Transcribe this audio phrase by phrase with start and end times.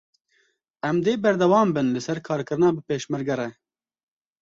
[0.89, 3.49] Em dê berdewam bin li ser karkirina bi Pêşmerge re.